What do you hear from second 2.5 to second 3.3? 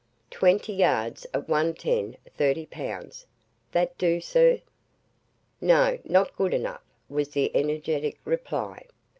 pounds.